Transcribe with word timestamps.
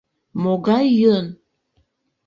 Могай 0.41 0.87
йӧн? 0.99 1.25